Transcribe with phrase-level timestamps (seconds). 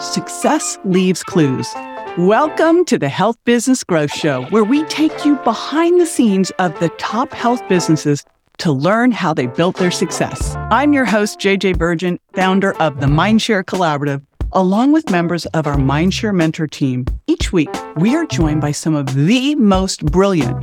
[0.00, 1.68] success leaves clues.
[2.16, 6.78] Welcome to the Health Business Growth Show, where we take you behind the scenes of
[6.80, 8.24] the top health businesses
[8.58, 10.56] to learn how they built their success.
[10.70, 15.76] I'm your host, JJ Virgin, founder of the Mindshare Collaborative, along with members of our
[15.76, 17.04] Mindshare Mentor team.
[17.26, 20.56] Each week, we are joined by some of the most brilliant,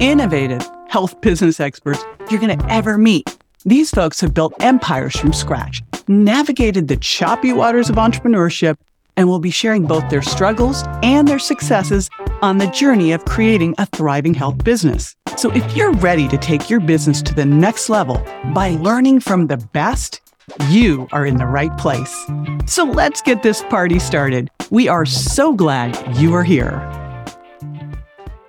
[0.00, 3.36] innovative health business experts you're going to ever meet.
[3.64, 8.76] These folks have built empires from scratch, navigated the choppy waters of entrepreneurship,
[9.16, 12.10] and will be sharing both their struggles and their successes
[12.42, 15.16] on the journey of creating a thriving health business.
[15.36, 18.22] So if you're ready to take your business to the next level
[18.54, 20.20] by learning from the best,
[20.68, 22.26] you are in the right place.
[22.66, 24.50] So let's get this party started.
[24.70, 27.05] We are so glad you are here.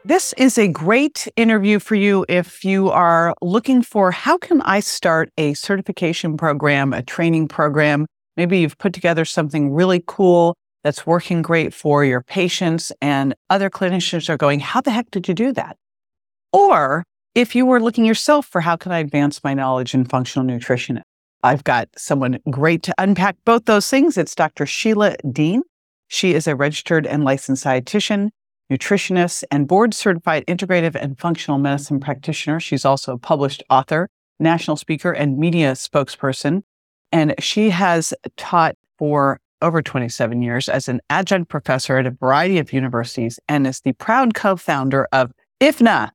[0.07, 4.79] This is a great interview for you if you are looking for how can I
[4.79, 8.07] start a certification program, a training program
[8.37, 13.69] Maybe you've put together something really cool that's working great for your patients, and other
[13.69, 15.75] clinicians are going, How the heck did you do that?
[16.53, 20.45] Or if you were looking yourself for how can I advance my knowledge in functional
[20.45, 21.01] nutrition,
[21.43, 24.17] I've got someone great to unpack both those things.
[24.17, 24.65] It's Dr.
[24.65, 25.63] Sheila Dean.
[26.07, 28.29] She is a registered and licensed dietitian,
[28.71, 32.59] nutritionist, and board certified integrative and functional medicine practitioner.
[32.59, 36.63] She's also a published author, national speaker, and media spokesperson.
[37.11, 42.59] And she has taught for over 27 years as an adjunct professor at a variety
[42.59, 46.11] of universities and is the proud co-founder of IFNA,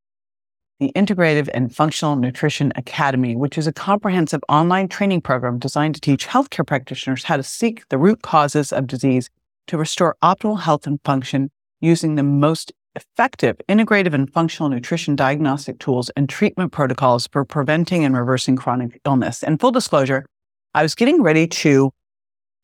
[0.79, 6.01] the Integrative and Functional Nutrition Academy, which is a comprehensive online training program designed to
[6.01, 9.29] teach healthcare practitioners how to seek the root causes of disease
[9.67, 11.51] to restore optimal health and function
[11.83, 18.05] using the most effective integrative and functional nutrition diagnostic tools and treatment protocols for preventing
[18.05, 19.43] and reversing chronic illness.
[19.43, 20.27] And full disclosure,
[20.75, 21.91] I was getting ready to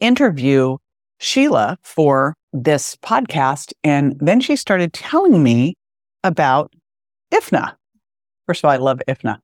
[0.00, 0.76] interview
[1.18, 3.72] Sheila for this podcast.
[3.84, 5.74] And then she started telling me
[6.24, 6.72] about
[7.32, 7.74] IFNA.
[8.46, 9.38] First of all, I love IFNA.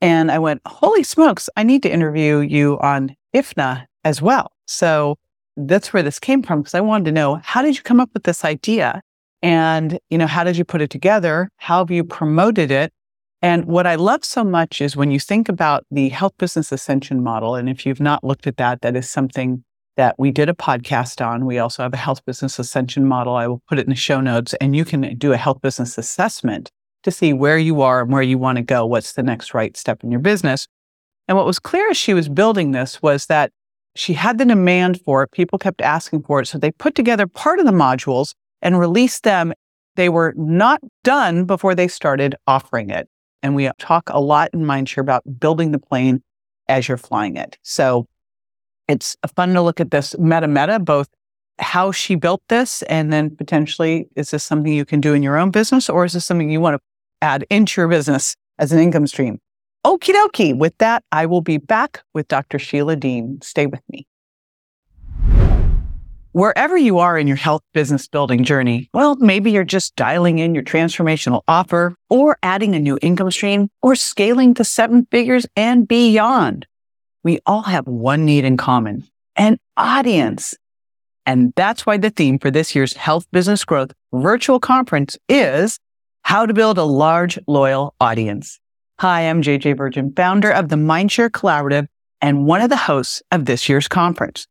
[0.00, 4.52] And I went, holy smokes, I need to interview you on IFNA as well.
[4.66, 5.16] So
[5.56, 8.10] that's where this came from because I wanted to know how did you come up
[8.14, 9.02] with this idea?
[9.42, 11.50] And, you know, how did you put it together?
[11.56, 12.92] How have you promoted it?
[13.40, 17.22] And what I love so much is when you think about the health business ascension
[17.22, 19.62] model, and if you've not looked at that, that is something
[19.96, 21.46] that we did a podcast on.
[21.46, 23.34] We also have a health business ascension model.
[23.34, 25.98] I will put it in the show notes, and you can do a health business
[25.98, 26.70] assessment
[27.04, 28.86] to see where you are and where you want to go.
[28.86, 30.66] What's the next right step in your business?
[31.28, 33.52] And what was clear as she was building this was that
[33.94, 35.30] she had the demand for it.
[35.30, 36.46] People kept asking for it.
[36.46, 39.52] So they put together part of the modules and released them.
[39.96, 43.08] They were not done before they started offering it.
[43.42, 46.22] And we talk a lot in Mindshare about building the plane
[46.68, 47.58] as you're flying it.
[47.62, 48.06] So
[48.88, 51.08] it's fun to look at this meta meta, both
[51.58, 55.36] how she built this and then potentially is this something you can do in your
[55.36, 56.80] own business or is this something you want to
[57.20, 59.40] add into your business as an income stream?
[59.84, 60.56] Okie dokie.
[60.56, 62.58] With that, I will be back with Dr.
[62.58, 63.40] Sheila Dean.
[63.42, 64.06] Stay with me.
[66.32, 70.54] Wherever you are in your health business building journey, well, maybe you're just dialing in
[70.54, 75.88] your transformational offer or adding a new income stream or scaling to seven figures and
[75.88, 76.66] beyond.
[77.24, 79.04] We all have one need in common,
[79.36, 80.54] an audience.
[81.24, 85.80] And that's why the theme for this year's Health Business Growth virtual conference is
[86.24, 88.60] how to build a large, loyal audience.
[89.00, 91.86] Hi, I'm JJ Virgin, founder of the Mindshare Collaborative
[92.20, 94.46] and one of the hosts of this year's conference.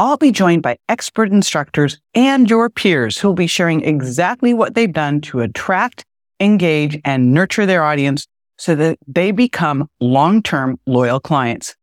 [0.00, 4.74] I'll be joined by expert instructors and your peers who will be sharing exactly what
[4.74, 6.04] they've done to attract,
[6.38, 11.74] engage, and nurture their audience so that they become long-term loyal clients.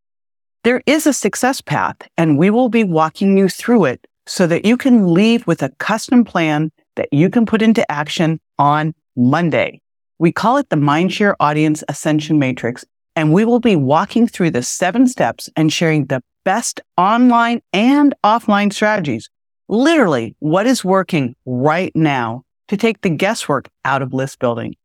[0.64, 4.64] There is a success path and we will be walking you through it so that
[4.64, 9.82] you can leave with a custom plan that you can put into action on Monday.
[10.18, 12.82] We call it the Mindshare Audience Ascension Matrix,
[13.14, 18.14] and we will be walking through the seven steps and sharing the best online and
[18.24, 19.28] offline strategies.
[19.68, 24.76] Literally what is working right now to take the guesswork out of list building.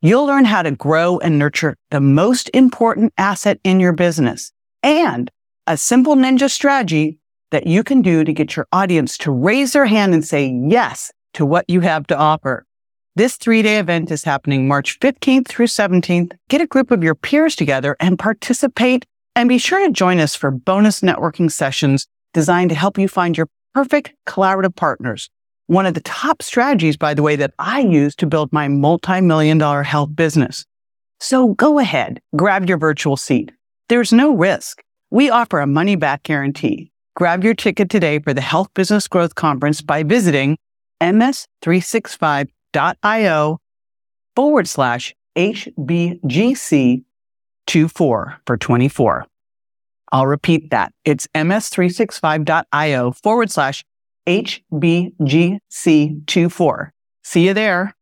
[0.00, 4.52] You'll learn how to grow and nurture the most important asset in your business
[4.84, 5.28] and
[5.66, 7.18] a simple ninja strategy
[7.50, 11.10] that you can do to get your audience to raise their hand and say yes
[11.34, 12.64] to what you have to offer.
[13.16, 16.34] This three day event is happening March 15th through 17th.
[16.48, 19.04] Get a group of your peers together and participate
[19.38, 23.36] and be sure to join us for bonus networking sessions designed to help you find
[23.36, 25.30] your perfect collaborative partners.
[25.68, 29.58] One of the top strategies, by the way, that I use to build my multi-million
[29.58, 30.66] dollar health business.
[31.20, 33.52] So go ahead, grab your virtual seat.
[33.88, 34.82] There's no risk.
[35.12, 36.90] We offer a money back guarantee.
[37.14, 40.58] Grab your ticket today for the Health Business Growth Conference by visiting
[41.00, 43.58] ms365.io
[44.34, 47.04] forward slash HBGC
[47.68, 49.27] 24 for 24.
[50.12, 50.92] I'll repeat that.
[51.04, 53.84] It's ms365.io forward slash
[54.26, 56.90] HBGC24.
[57.24, 57.94] See you there.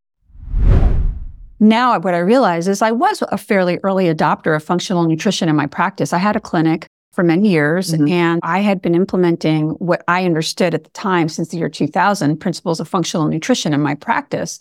[1.59, 5.57] Now, what I realize is I was a fairly early adopter of functional nutrition in
[5.57, 6.13] my practice.
[6.13, 8.09] I had a clinic for many years mm-hmm.
[8.09, 12.37] and I had been implementing what I understood at the time since the year 2000
[12.37, 14.61] principles of functional nutrition in my practice.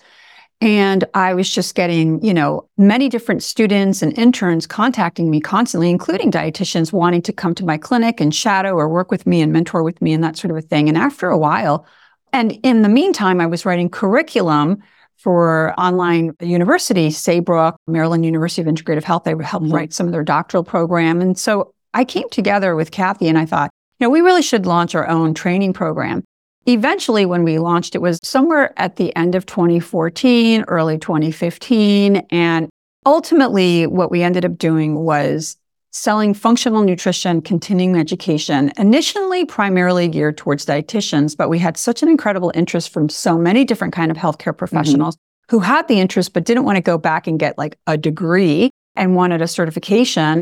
[0.61, 5.89] And I was just getting, you know, many different students and interns contacting me constantly,
[5.89, 9.51] including dietitians wanting to come to my clinic and shadow or work with me and
[9.51, 10.87] mentor with me and that sort of a thing.
[10.87, 11.85] And after a while,
[12.31, 14.81] and in the meantime, I was writing curriculum
[15.17, 19.23] for online university, Saybrook, Maryland University of Integrative Health.
[19.23, 19.73] They helped mm-hmm.
[19.73, 21.21] write some of their doctoral program.
[21.21, 24.65] And so I came together with Kathie and I thought, you know, we really should
[24.65, 26.23] launch our own training program.
[26.67, 32.25] Eventually, when we launched, it was somewhere at the end of 2014, early 2015.
[32.31, 32.69] And
[33.05, 35.57] ultimately, what we ended up doing was
[35.91, 42.09] selling functional nutrition continuing education, initially primarily geared towards dietitians, but we had such an
[42.09, 44.57] incredible interest from so many different kind of healthcare mm-hmm.
[44.57, 45.55] professionals mm-hmm.
[45.55, 48.71] who had the interest but didn't want to go back and get like a degree
[48.95, 50.41] and wanted a certification.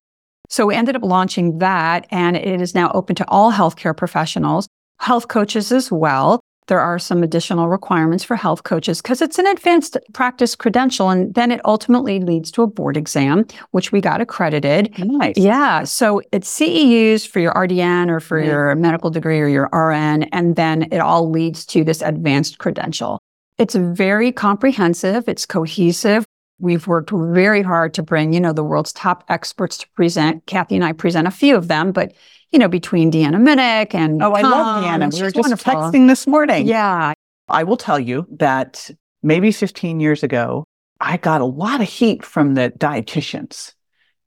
[0.50, 4.68] So we ended up launching that and it is now open to all healthcare professionals,
[5.00, 6.40] health coaches as well.
[6.68, 11.10] There are some additional requirements for health coaches because it's an advanced practice credential.
[11.10, 14.98] And then it ultimately leads to a board exam, which we got accredited.
[14.98, 15.38] Nice.
[15.38, 15.84] Yeah.
[15.84, 20.24] So it's CEUs for your RDN or for your medical degree or your RN.
[20.32, 23.20] And then it all leads to this advanced credential.
[23.58, 25.28] It's very comprehensive.
[25.28, 26.26] It's cohesive.
[26.60, 30.46] We've worked very hard to bring, you know, the world's top experts to present.
[30.46, 32.14] Kathie and I present a few of them, but
[32.52, 35.14] you know, between Deanna Minich and oh, Tom, I love Deanna.
[35.14, 35.74] We were just wonderful.
[35.74, 36.68] texting this morning.
[36.68, 37.14] Yeah,
[37.50, 38.92] I will tell you that
[39.24, 40.64] maybe 15 years ago,
[41.00, 43.74] I got a lot of heat from the dietitians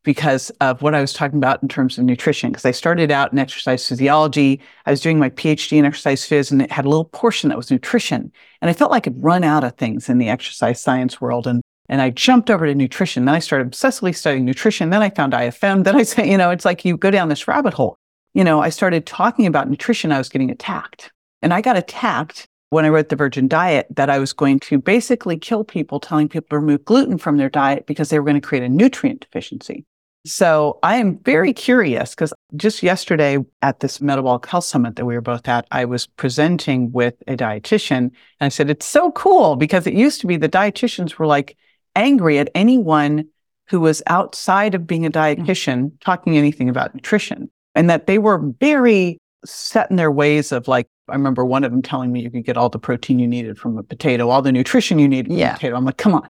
[0.03, 2.51] because of what I was talking about in terms of nutrition.
[2.51, 6.53] Because I started out in exercise physiology, I was doing my PhD in exercise phys,
[6.53, 8.31] and it had a little portion that was nutrition.
[8.61, 11.47] And I felt like I'd run out of things in the exercise science world.
[11.47, 13.25] And and I jumped over to nutrition.
[13.25, 14.91] Then I started obsessively studying nutrition.
[14.91, 15.85] Then I found IFM.
[15.85, 17.97] Then I said, you know, it's like you go down this rabbit hole.
[18.35, 20.13] You know, I started talking about nutrition.
[20.13, 21.11] I was getting attacked.
[21.43, 24.79] And I got attacked when I wrote the Virgin Diet that I was going to
[24.79, 28.41] basically kill people, telling people to remove gluten from their diet because they were going
[28.41, 29.85] to create a nutrient deficiency.
[30.27, 35.15] So I am very curious because just yesterday at this metabolic health summit that we
[35.15, 39.55] were both at, I was presenting with a dietitian and I said, it's so cool
[39.55, 41.57] because it used to be the dietitians were like,
[41.97, 43.27] angry at anyone
[43.69, 45.15] who was outside of being a mm.
[45.15, 50.69] dietitian talking anything about nutrition and that they were very set in their ways of
[50.69, 53.29] like I remember one of them telling me you could get all the protein you
[53.29, 55.53] needed from a potato, all the nutrition you needed from yeah.
[55.53, 55.77] a potato.
[55.77, 56.29] I'm like, come on.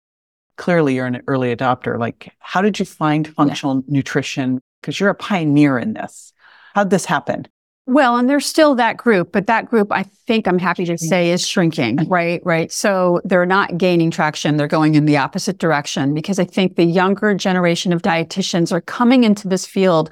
[0.58, 2.00] Clearly you're an early adopter.
[2.00, 3.82] Like, how did you find functional yeah.
[3.88, 4.62] nutrition?
[4.80, 6.32] Because you're a pioneer in this.
[6.74, 7.48] How'd this happen?
[7.92, 11.30] Well, and there's still that group, but that group, I think I'm happy to say,
[11.30, 12.42] is shrinking, right?
[12.46, 12.72] Right.
[12.72, 14.56] So they're not gaining traction.
[14.56, 18.80] They're going in the opposite direction because I think the younger generation of dietitians are
[18.80, 20.10] coming into this field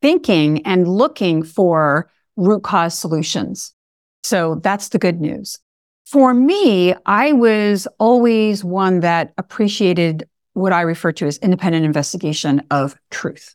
[0.00, 3.74] thinking and looking for root cause solutions.
[4.22, 5.58] So that's the good news.
[6.06, 12.62] For me, I was always one that appreciated what I refer to as independent investigation
[12.70, 13.54] of truth,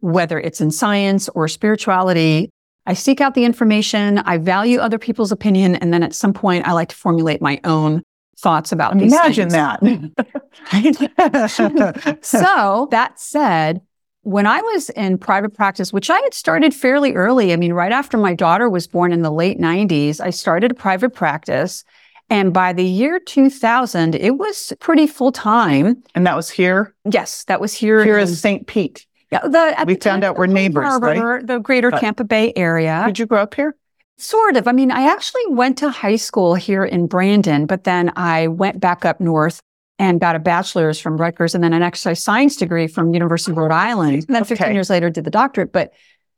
[0.00, 2.50] whether it's in science or spirituality
[2.88, 6.66] I seek out the information, I value other people's opinion, and then at some point
[6.66, 8.02] I like to formulate my own
[8.38, 9.80] thoughts about these Imagine that.
[12.22, 13.82] so that said,
[14.22, 17.92] when I was in private practice, which I had started fairly early, I mean, right
[17.92, 21.84] after my daughter was born in the late 90s, I started a private practice.
[22.30, 26.02] And by the year 2000, it was pretty full time.
[26.14, 26.94] And that was here?
[27.10, 28.02] Yes, that was here.
[28.02, 28.66] Here in St.
[28.66, 29.06] Pete.
[29.30, 31.46] Yeah, the, uh, we the found out we're neighbors, Harbor, right?
[31.46, 33.02] The greater but Tampa Bay area.
[33.06, 33.76] Did you grow up here?
[34.16, 34.66] Sort of.
[34.66, 38.80] I mean, I actually went to high school here in Brandon, but then I went
[38.80, 39.60] back up north
[39.98, 43.58] and got a bachelor's from Rutgers and then an exercise science degree from University of
[43.58, 44.24] Rhode Island.
[44.28, 44.56] And then okay.
[44.56, 45.92] 15 years later did the doctorate, but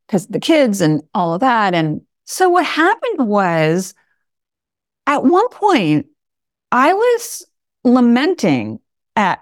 [0.06, 1.74] because the kids and all of that.
[1.74, 3.94] And so what happened was
[5.06, 6.06] at one point,
[6.72, 7.46] I was
[7.84, 8.80] lamenting
[9.16, 9.40] at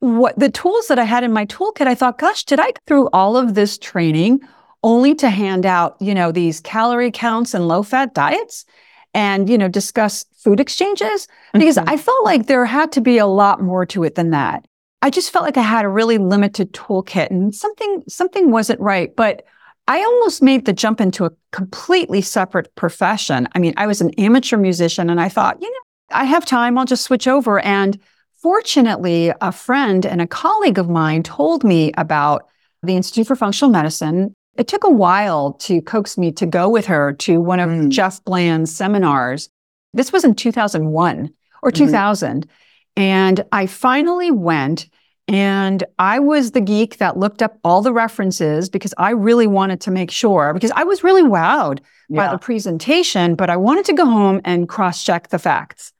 [0.00, 2.80] what the tools that I had in my toolkit, I thought, gosh, did I go
[2.86, 4.40] through all of this training
[4.82, 8.64] only to hand out, you know, these calorie counts and low fat diets
[9.12, 11.28] and, you know, discuss food exchanges?
[11.52, 11.88] Because mm-hmm.
[11.88, 14.66] I felt like there had to be a lot more to it than that.
[15.02, 19.14] I just felt like I had a really limited toolkit and something, something wasn't right.
[19.14, 19.44] But
[19.86, 23.48] I almost made the jump into a completely separate profession.
[23.54, 25.78] I mean, I was an amateur musician and I thought, you know,
[26.12, 27.60] I have time, I'll just switch over.
[27.60, 27.98] And
[28.42, 32.48] fortunately, a friend and a colleague of mine told me about
[32.82, 34.34] the Institute for Functional Medicine.
[34.56, 37.88] It took a while to coax me to go with her to one of mm.
[37.88, 39.48] Jeff Bland's seminars.
[39.94, 41.30] This was in 2001
[41.62, 41.84] or mm-hmm.
[41.84, 42.48] 2000.
[42.96, 44.88] And I finally went
[45.28, 49.80] and I was the geek that looked up all the references because I really wanted
[49.82, 51.78] to make sure, because I was really wowed
[52.08, 52.26] yeah.
[52.26, 55.92] by the presentation, but I wanted to go home and cross check the facts.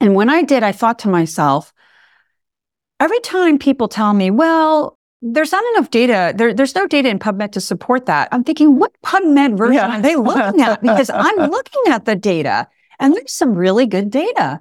[0.00, 1.72] And when I did, I thought to myself,
[3.00, 7.18] every time people tell me, well, there's not enough data, there, there's no data in
[7.18, 8.28] PubMed to support that.
[8.32, 9.98] I'm thinking, what PubMed version yeah.
[9.98, 10.82] are they looking at?
[10.82, 14.60] Because I'm looking at the data and there's some really good data.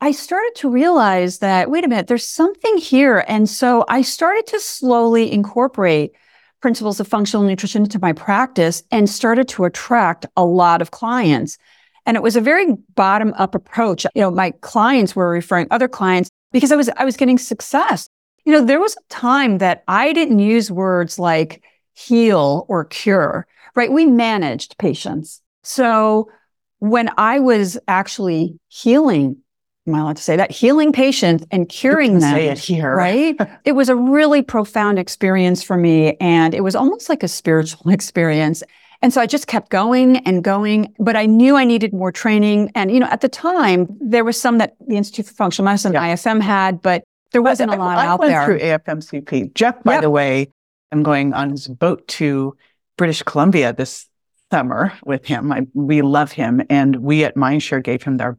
[0.00, 3.24] I started to realize that, wait a minute, there's something here.
[3.28, 6.12] And so I started to slowly incorporate
[6.60, 11.58] principles of functional nutrition into my practice and started to attract a lot of clients.
[12.06, 14.06] And it was a very bottom up approach.
[14.14, 18.08] You know, my clients were referring other clients because I was, I was getting success.
[18.44, 23.46] You know, there was a time that I didn't use words like heal or cure,
[23.74, 23.90] right?
[23.90, 25.42] We managed patients.
[25.64, 26.30] So
[26.78, 29.38] when I was actually healing,
[29.86, 30.52] am I allowed to say that?
[30.52, 32.34] Healing patients and curing them.
[32.34, 32.94] Say it here.
[32.94, 33.36] Right?
[33.64, 36.16] it was a really profound experience for me.
[36.20, 38.62] And it was almost like a spiritual experience.
[39.02, 42.72] And so I just kept going and going, but I knew I needed more training.
[42.74, 45.92] And, you know, at the time, there was some that the Institute for Functional Medicine,
[45.92, 46.14] yeah.
[46.14, 48.40] IFM had, but there wasn't a lot I, out there.
[48.40, 49.54] I went through AFMCP.
[49.54, 50.02] Jeff, by yep.
[50.02, 50.50] the way,
[50.92, 52.56] I'm going on his boat to
[52.96, 54.06] British Columbia this
[54.50, 55.52] summer with him.
[55.52, 56.62] I, we love him.
[56.70, 58.38] And we at Mindshare gave him our,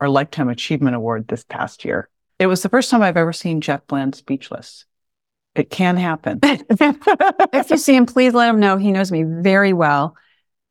[0.00, 2.08] our Lifetime Achievement Award this past year.
[2.38, 4.84] It was the first time I've ever seen Jeff Bland speechless.
[5.56, 6.40] It can happen.
[6.42, 8.76] if you see him, please let him know.
[8.76, 10.16] He knows me very well.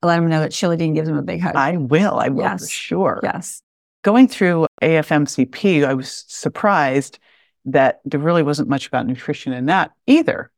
[0.03, 1.55] Let him know that Sheila Dean gives him a big hug.
[1.55, 2.19] I will.
[2.19, 2.65] I will yes.
[2.65, 3.19] for sure.
[3.23, 3.61] Yes.
[4.03, 7.17] Going through AFMCP, I was surprised
[7.65, 10.51] that there really wasn't much about nutrition in that either.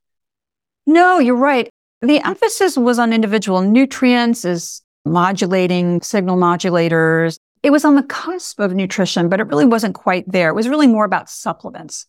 [0.86, 1.70] No, you're right.
[2.02, 7.38] The emphasis was on individual nutrients, as modulating signal modulators.
[7.64, 10.50] It was on the cusp of nutrition, but it really wasn't quite there.
[10.50, 12.06] It was really more about supplements.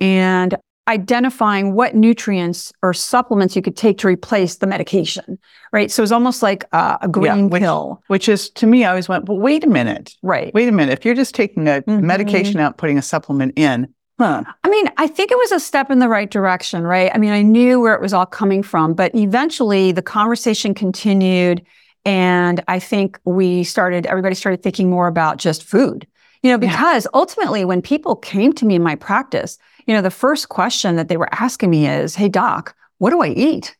[0.00, 0.54] And
[0.88, 5.38] identifying what nutrients or supplements you could take to replace the medication,
[5.72, 5.90] right?
[5.90, 8.02] So it's almost like uh, a green yeah, which, pill.
[8.06, 10.16] Which is, to me, I always went, well, wait a minute.
[10.22, 10.52] Right.
[10.54, 10.98] Wait a minute.
[10.98, 12.06] If you're just taking a mm-hmm.
[12.06, 14.44] medication out, putting a supplement in, huh?
[14.64, 17.10] I mean, I think it was a step in the right direction, right?
[17.14, 21.64] I mean, I knew where it was all coming from, but eventually the conversation continued.
[22.06, 26.06] And I think we started, everybody started thinking more about just food.
[26.42, 27.10] You know, because yeah.
[27.14, 31.08] ultimately when people came to me in my practice, you know, the first question that
[31.08, 33.74] they were asking me is, Hey, doc, what do I eat?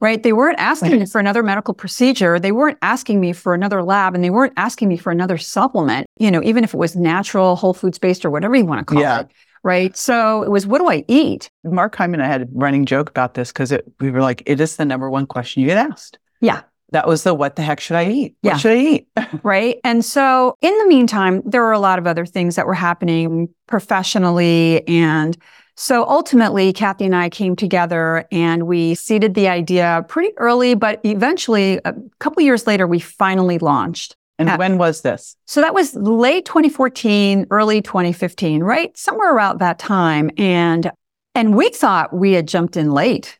[0.00, 0.22] Right.
[0.22, 2.40] They weren't asking me for another medical procedure.
[2.40, 6.06] They weren't asking me for another lab and they weren't asking me for another supplement,
[6.18, 8.84] you know, even if it was natural, whole foods based or whatever you want to
[8.84, 9.20] call yeah.
[9.20, 9.28] it.
[9.62, 9.96] Right.
[9.96, 11.48] So it was, what do I eat?
[11.62, 14.60] Mark Hyman and I had a running joke about this because we were like, it
[14.60, 16.18] is the number one question you get asked.
[16.40, 18.36] Yeah that was the what the heck should I eat?
[18.42, 18.52] Yeah.
[18.52, 19.08] What should I eat?
[19.42, 19.78] right.
[19.82, 23.48] And so in the meantime, there were a lot of other things that were happening
[23.66, 24.86] professionally.
[24.86, 25.36] And
[25.76, 31.00] so ultimately, Kathie and I came together and we seeded the idea pretty early, but
[31.04, 34.14] eventually, a couple years later, we finally launched.
[34.38, 35.36] And At, when was this?
[35.46, 38.96] So that was late 2014, early 2015, right?
[38.96, 40.30] Somewhere around that time.
[40.36, 40.90] And
[41.34, 43.38] and we thought we had jumped in late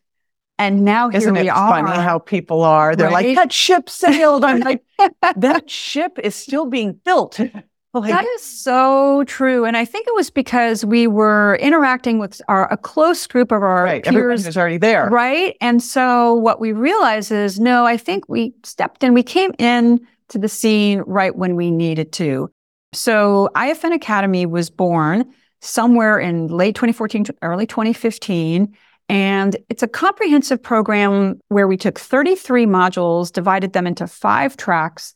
[0.58, 1.70] and now here Isn't we it are.
[1.70, 2.94] funny how people are?
[2.94, 3.26] They're right?
[3.26, 4.44] like, that ship sailed.
[4.44, 4.84] I'm like,
[5.36, 7.40] that ship is still being built.
[7.94, 9.66] Like, that is so true.
[9.66, 13.62] And I think it was because we were interacting with our a close group of
[13.62, 14.02] our right.
[14.02, 14.14] peers.
[14.14, 15.10] Everybody was already there.
[15.10, 15.58] Right.
[15.60, 20.00] And so what we realized is no, I think we stepped in, we came in
[20.28, 22.50] to the scene right when we needed to.
[22.94, 25.30] So IFN Academy was born
[25.60, 28.74] somewhere in late 2014 early 2015.
[29.12, 35.12] And it's a comprehensive program where we took 33 modules, divided them into five tracks,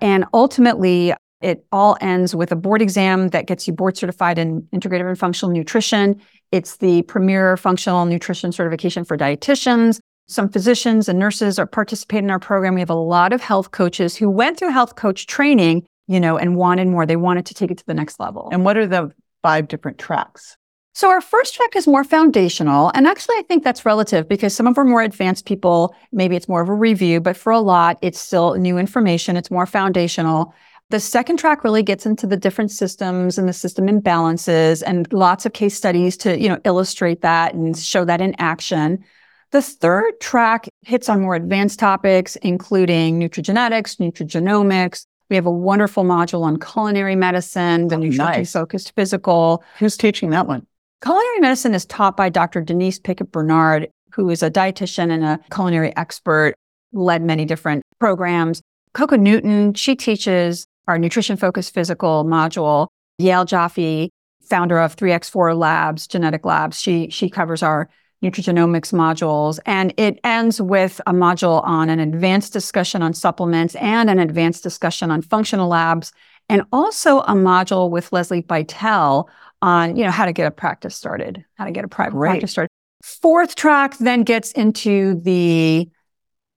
[0.00, 4.62] and ultimately it all ends with a board exam that gets you board certified in
[4.74, 6.20] integrative and functional nutrition.
[6.50, 10.00] It's the premier functional nutrition certification for dietitians.
[10.26, 12.74] Some physicians and nurses are participating in our program.
[12.74, 16.36] We have a lot of health coaches who went through health coach training, you know,
[16.36, 17.06] and wanted more.
[17.06, 18.48] They wanted to take it to the next level.
[18.50, 19.12] And what are the
[19.44, 20.56] five different tracks?
[20.96, 22.90] So our first track is more foundational.
[22.94, 26.48] And actually, I think that's relative because some of our more advanced people, maybe it's
[26.48, 29.36] more of a review, but for a lot, it's still new information.
[29.36, 30.54] It's more foundational.
[30.88, 35.44] The second track really gets into the different systems and the system imbalances and lots
[35.44, 39.04] of case studies to, you know, illustrate that and show that in action.
[39.50, 45.04] The third track hits on more advanced topics, including nutrigenetics, nutrigenomics.
[45.28, 48.52] We have a wonderful module on culinary medicine, the Oh, nutrition nice.
[48.54, 49.62] focused physical.
[49.78, 50.66] Who's teaching that one?
[51.06, 52.60] Culinary medicine is taught by Dr.
[52.62, 56.56] Denise Pickett Bernard, who is a dietitian and a culinary expert,
[56.92, 58.60] led many different programs.
[58.92, 62.88] Coco Newton, she teaches our nutrition focused physical module.
[63.22, 64.08] Yael Joffe,
[64.42, 67.88] founder of 3x4 Labs, genetic labs, she, she covers our
[68.20, 69.60] nutrigenomics modules.
[69.64, 74.64] And it ends with a module on an advanced discussion on supplements and an advanced
[74.64, 76.12] discussion on functional labs,
[76.48, 79.28] and also a module with Leslie Bytel
[79.62, 82.30] on, you know, how to get a practice started, how to get a private Great.
[82.30, 82.68] practice started.
[83.02, 85.88] Fourth track then gets into the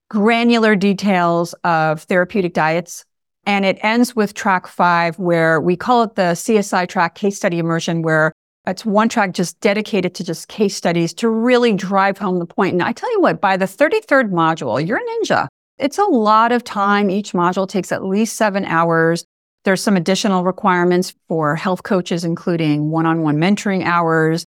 [0.09, 3.05] granular details of therapeutic diets.
[3.45, 7.57] And it ends with track five, where we call it the CSI track case study
[7.57, 8.31] immersion, where
[8.67, 12.73] it's one track just dedicated to just case studies to really drive home the point.
[12.73, 15.47] And I tell you what, by the 33rd module, you're a ninja.
[15.79, 17.09] It's a lot of time.
[17.09, 19.25] Each module takes at least seven hours.
[19.69, 24.43] There's some additional requirements for health coaches, including one-on-one mentoring hours.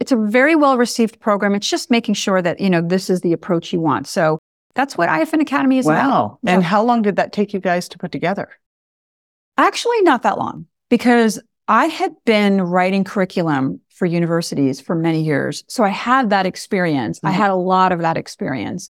[0.00, 1.54] It's a very well received program.
[1.54, 4.06] It's just making sure that, you know, this is the approach you want.
[4.06, 4.38] So
[4.74, 6.06] that's what IFN Academy is about.
[6.10, 6.38] Wow.
[6.46, 8.50] And how long did that take you guys to put together?
[9.56, 15.64] Actually, not that long because I had been writing curriculum for universities for many years.
[15.68, 17.18] So I had that experience.
[17.24, 17.34] I Mhm.
[17.36, 18.90] had a lot of that experience.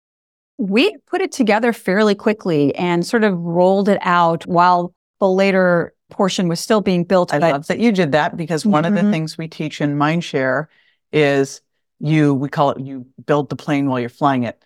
[0.59, 5.95] We put it together fairly quickly and sort of rolled it out while the later
[6.11, 7.33] portion was still being built.
[7.33, 9.13] I but- love that you did that because one of the Mhm.
[9.13, 10.67] things we teach in Mindshare
[11.13, 11.61] is
[12.01, 14.61] you, we call it you build the plane while you're flying it.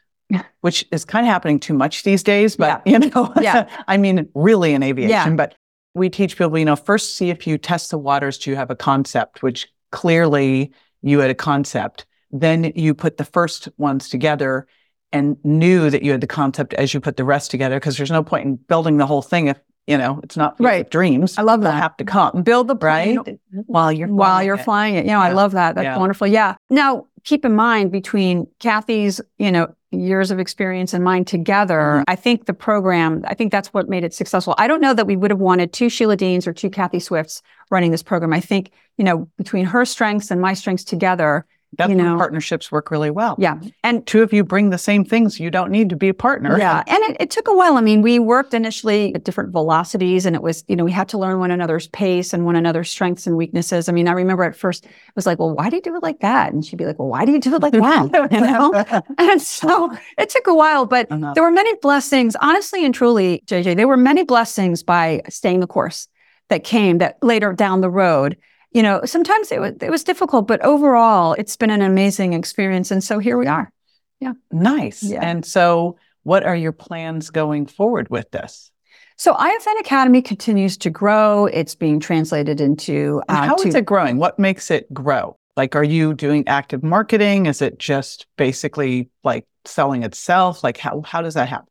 [0.63, 3.69] Which is kind of happening too much these days, but you know, Yeah.
[3.87, 5.37] I mean, really in aviation, Yeah.
[5.37, 5.55] but
[5.95, 8.71] we teach people, you know, first see if you test the waters, do you have
[8.71, 10.73] a concept, which clearly
[11.03, 12.07] you had a concept.
[12.31, 14.67] Then you put the first ones together
[15.13, 18.11] and knew that you had the concept as you put the rest together, because there's
[18.11, 20.89] no point in building the whole thing if, you know, it's not Right.
[20.91, 21.39] dreams.
[21.39, 21.83] I love They'll that.
[21.83, 23.19] have to come build the Right?
[23.67, 24.65] while you're while you're it.
[24.65, 25.05] flying it.
[25.07, 25.75] You know, I love that.
[25.75, 25.99] That's Yeah.
[25.99, 26.27] wonderful.
[26.27, 26.55] Yeah.
[26.71, 32.05] Now, keep in mind between Kathie's, you know, years of experience and mine together, Mhm.
[32.09, 34.55] I think the program, I think that's what made it successful.
[34.59, 37.43] I don't know that we would have wanted two Sheila Deans or two Kathie Swifts
[37.71, 38.33] running this program.
[38.33, 42.17] I think, you know, between her strengths and my strengths together, That's you know.
[42.17, 43.37] partnerships work really well.
[43.39, 43.59] yeah.
[43.83, 45.39] And Two of you bring the same things.
[45.41, 46.59] You don't need to be a partner.
[46.59, 46.83] Yeah.
[46.87, 47.77] And it, it took a while.
[47.77, 51.09] I mean, we worked initially at different velocities and it was, you know, we had
[51.11, 53.89] to learn one another's pace and one another's strengths and weaknesses.
[53.89, 56.03] I mean, I remember at first it was like, well, why do you do it
[56.03, 56.53] like that?
[56.53, 58.29] And she'd be like, well, why do you do it like that?
[58.33, 59.03] you know?
[59.19, 61.35] And so it took a while, but Enough.
[61.35, 65.67] there were many blessings, honestly and truly, JJ, there were many blessings by staying the
[65.67, 66.09] course
[66.49, 68.37] that came that later down the road.
[68.77, 72.91] You know, sometimes it was, it was difficult, but overall, it's been an amazing experience.
[72.91, 73.73] And so here we are.
[74.21, 74.35] Yeah.
[74.53, 75.03] Nice.
[75.03, 75.21] Yeah.
[75.23, 78.71] And so, what are your plans going forward with this?
[79.17, 81.47] So IFN Academy continues to grow.
[81.47, 84.19] It's being translated into uh, how to- is it growing?
[84.19, 85.39] What makes it grow?
[85.57, 87.47] Like, are you doing active marketing?
[87.47, 90.63] Is it just basically like selling itself?
[90.63, 91.69] Like, how, how does that happen?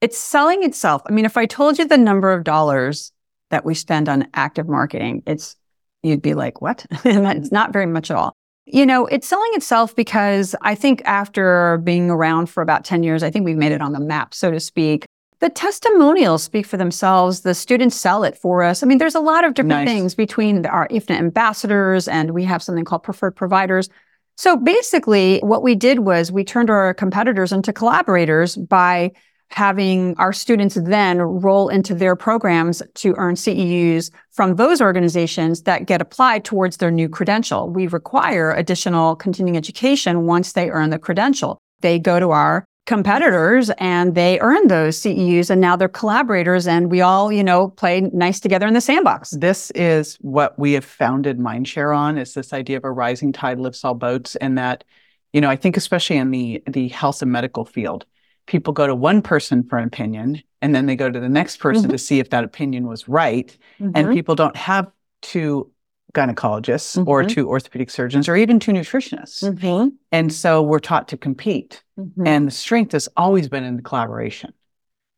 [0.00, 1.00] it's selling itself.
[1.06, 3.10] I mean, if I told you the number of dollars
[3.48, 5.56] that we spend on active marketing, it's
[6.04, 8.36] you'd be like, "What?" it's not very much at all.
[8.66, 13.22] You know, it's selling itself because I think after being around for about 10 years,
[13.22, 15.04] I think we've made it on the map, so to speak.
[15.40, 17.42] The testimonials speak for themselves.
[17.42, 18.82] The students sell it for us.
[18.82, 19.88] I mean, there's a lot of different Nice.
[19.88, 23.90] things between our IFNA ambassadors and we have something called preferred providers.
[24.36, 29.12] So basically, what we did was we turned our competitors into collaborators by
[29.50, 35.86] having our students then roll into their programs to earn CEUs from those organizations that
[35.86, 37.70] get applied towards their new credential.
[37.70, 41.58] We require additional continuing education once they earn the credential.
[41.80, 46.90] They go to our competitors and they earn those CEUs and now they're collaborators and
[46.90, 49.30] we all, you know, play nice together in the sandbox.
[49.30, 53.58] This is what we have founded Mindshare on is this idea of a rising tide
[53.58, 54.36] lifts all boats.
[54.36, 54.84] And that,
[55.32, 58.04] you know, I think especially in the, the health and medical field,
[58.46, 61.58] people go to one person for an opinion and then they go to the next
[61.58, 61.92] person Mhm.
[61.92, 63.56] to see if that opinion was right.
[63.94, 64.90] And people don't have
[65.22, 65.70] two
[66.14, 67.28] gynecologists or Mhm.
[67.28, 69.42] two orthopedic surgeons or even two nutritionists.
[69.42, 69.92] Mhm.
[70.12, 71.82] And so we're taught to compete.
[71.98, 72.26] Mhm.
[72.26, 74.52] And the strength has always been in the collaboration.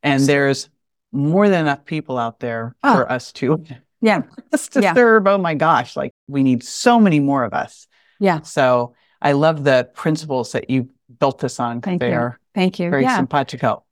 [0.03, 0.69] And there's
[1.13, 2.95] more than enough people out there Oh.
[2.95, 3.63] for us to,
[4.01, 4.95] yeah, us to Yeah.
[4.95, 5.27] serve.
[5.27, 7.87] Oh my gosh, like we need so many more of us.
[8.19, 8.41] yeah.
[8.43, 10.89] So I love the principles that you
[11.21, 12.33] built this on Thank you.
[12.57, 12.91] Thank you.
[12.91, 13.17] very yeah.
[13.17, 13.85] simpatico.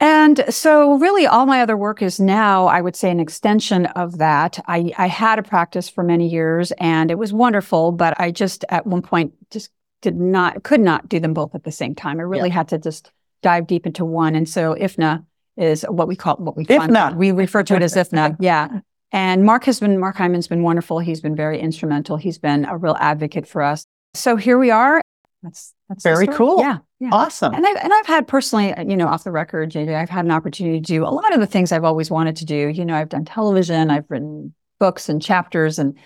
[0.00, 4.18] And so really all my other work is now, I would say, an extension of
[4.18, 4.58] that.
[4.68, 8.64] I, I had a practice for many years and it was wonderful, but I just
[8.68, 9.70] at one point just
[10.02, 12.20] did not, could not do them both at the same time.
[12.20, 13.10] I really had to just
[13.42, 14.36] dive deep into one.
[14.36, 15.24] And so IFNA
[15.56, 17.16] is what we call what we IFNA.
[17.16, 18.36] we refer to it as IFNA.
[18.40, 18.80] Yeah.
[19.10, 20.98] And Mark has been Mark Hyman's been wonderful.
[20.98, 22.18] He's been very instrumental.
[22.18, 23.86] He's been a real advocate for us.
[24.14, 25.00] So here we are.
[25.42, 26.60] That's that's very cool.
[26.60, 27.10] Yeah, yeah.
[27.12, 27.54] Awesome.
[27.54, 30.24] And I've and I've had personally, uh, you know, off the record, JJ, I've had
[30.24, 32.68] an opportunity to do a lot of the things I've always wanted to do.
[32.68, 35.96] You know, I've done television, I've written books and chapters and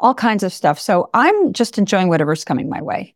[0.00, 0.78] all kinds of stuff.
[0.78, 3.14] So I'm just enjoying whatever's coming my way.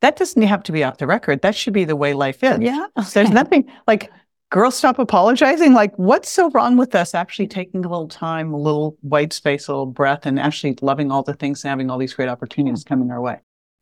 [0.00, 1.42] That doesn't have to be off the record.
[1.42, 2.60] That should be the way life is.
[2.60, 2.86] Yeah.
[3.14, 4.10] There's nothing like
[4.50, 5.72] girls stop apologizing.
[5.72, 9.68] Like, what's so wrong with us actually taking a little time, a little white space,
[9.68, 12.84] a little breath, and actually loving all the things and having all these great opportunities
[12.84, 13.40] coming our way?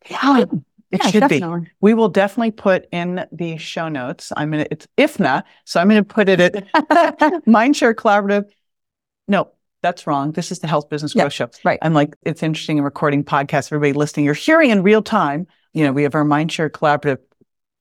[0.08, 0.44] Yeah.
[0.96, 1.60] It Yeah, should definitely.
[1.60, 1.70] be.
[1.80, 4.32] We will definitely put in the show notes.
[4.36, 6.54] I'm gonna it's IFNA, so I'm gonna put it at
[7.46, 8.44] Mindshare Collaborative.
[9.28, 9.50] No,
[9.82, 10.32] that's wrong.
[10.32, 11.48] This is the Health Business Yep, Growth Show.
[11.64, 11.78] right.
[11.82, 15.46] I'm like, it's interesting in recording podcasts, everybody listening, you're hearing in real time.
[15.72, 17.18] You know, we have our Mindshare Collaborative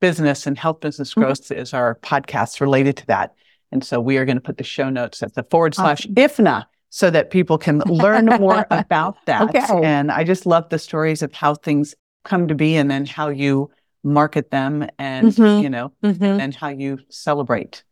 [0.01, 1.21] Business and Health Business Mhm.
[1.21, 3.33] Growth is our podcast related to that.
[3.71, 6.15] And so we are going to put the show notes at the forward slash Awesome.
[6.15, 9.41] IFNA so that people can learn more about that.
[9.43, 9.65] Okay.
[9.83, 13.29] And I just love the stories of how things come to be and then how
[13.29, 13.71] you
[14.03, 15.63] market them and, Mhm.
[15.63, 16.39] you know, Mhm.
[16.39, 17.83] and how you celebrate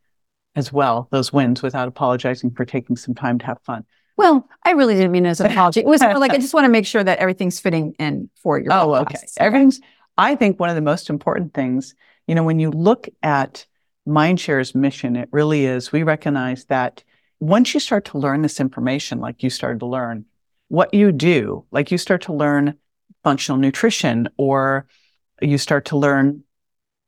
[0.56, 3.84] as well those wins without apologizing for taking some time to have fun.
[4.18, 5.80] Well, I really didn't mean it as an apology.
[5.80, 8.72] It was like I just want to make sure that everything's fitting in for your.
[8.74, 9.18] Oh, okay.
[9.38, 9.82] Everything's,
[10.18, 11.96] I think one of the most important things,
[12.28, 13.66] you know, when you look at
[14.08, 17.04] Mindshare's mission, it really is, we recognize that
[17.40, 20.26] once you start to learn this information, like you started to learn,
[20.68, 22.76] what you do, like you start to learn
[23.24, 24.88] functional nutrition or
[25.42, 26.44] you start to learn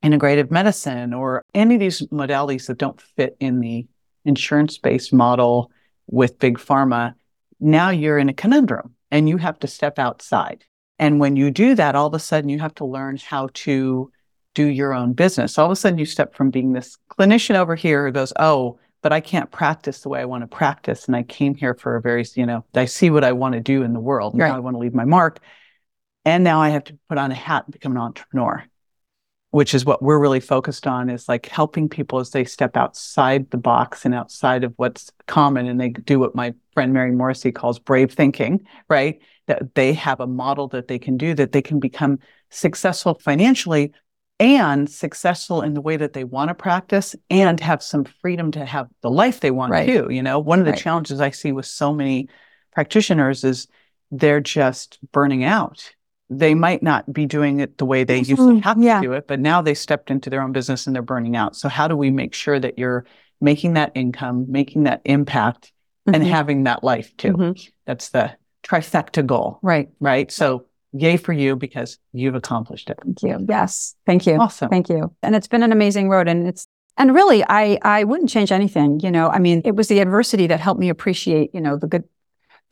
[0.04, 3.86] integrative medicine or any of these modalities that don't fit in the
[4.24, 5.70] insurance based model
[6.06, 7.14] with big pharma,
[7.60, 10.64] now you're in a conundrum and you have to step outside.
[10.98, 14.10] And when you do that, all of a sudden you have to learn how to
[14.54, 15.58] do your own business.
[15.58, 18.78] All of a sudden you step from being this clinician over here who goes, Oh,
[19.02, 21.06] but I can't practice the way I want to practice.
[21.06, 23.60] And I came here for a very, you know, I see what I want to
[23.60, 24.32] do in the world.
[24.32, 24.48] and Right.
[24.48, 25.40] Now I want to leave my mark.
[26.26, 28.64] And now I have to put on a hat and become an entrepreneur,
[29.52, 33.48] which is what we're really focused on is like helping people as they step outside
[33.52, 37.52] the box and outside of what's common and they do what my friend Mary Morrissey
[37.52, 39.20] calls brave thinking, right?
[39.46, 42.18] That they have a model that they can do that they can become
[42.50, 43.92] successful financially
[44.40, 48.64] and successful in the way that they want to practice and have some freedom to
[48.64, 49.86] have the life they want Right.
[49.86, 50.08] too.
[50.10, 50.80] You know, one of the Right.
[50.80, 52.28] challenges I see with so many
[52.72, 53.68] practitioners is
[54.10, 55.92] they're just burning out.
[56.28, 58.62] They might not be doing it the way they used to Mhm.
[58.64, 59.00] have Yeah.
[59.00, 61.54] to do it, but now they stepped into their own business and they're burning out.
[61.56, 63.04] So how do we make sure that you're
[63.40, 65.72] making that income, making that impact,
[66.06, 66.26] and Mhm.
[66.26, 67.32] having that life too?
[67.32, 67.68] Mhm.
[67.86, 68.32] That's the
[68.64, 69.88] trifecta goal, Right.
[70.00, 70.30] right?
[70.32, 72.98] So yay for you because you've accomplished it.
[73.04, 73.46] Thank you.
[73.48, 73.94] Yes.
[74.06, 74.36] Thank you.
[74.36, 74.68] Awesome.
[74.70, 75.12] Thank you.
[75.22, 76.26] And it's been an amazing road.
[76.26, 78.98] And it's, and really, I, I wouldn't change anything.
[79.00, 81.86] You know, I mean, it was the adversity that helped me appreciate, you know, the
[81.86, 82.04] good,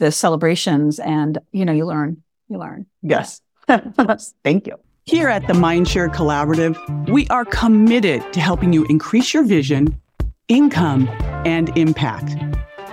[0.00, 2.86] the celebrations and, you know, you learn, you learn.
[3.02, 3.40] Yes.
[4.44, 4.78] Thank you.
[5.06, 10.00] Here at the Mindshare Collaborative, we are committed to helping you increase your vision,
[10.48, 11.08] income,
[11.44, 12.36] and impact.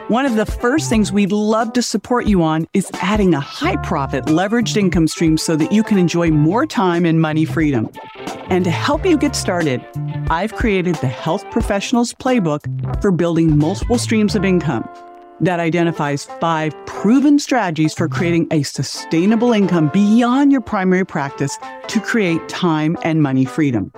[0.09, 3.77] One of the first things we'd love to support you on is adding a high
[3.77, 7.89] profit leveraged income stream so that you can enjoy more time and money freedom.
[8.49, 9.81] And to help you get started,
[10.29, 14.85] I've created the Health Professionals Playbook for building multiple streams of income
[15.39, 21.99] that identifies five proven strategies for creating a sustainable income beyond your primary practice to
[21.99, 23.91] create time and money freedom.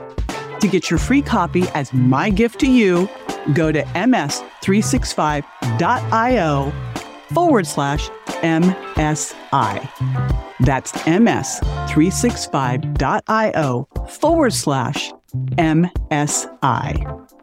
[0.61, 3.09] To get your free copy as my gift to you,
[3.53, 6.73] go to ms365.io
[7.33, 8.07] forward slash
[8.41, 9.89] MSI.
[10.61, 15.11] That's ms365.io forward slash
[15.57, 17.42] MSI.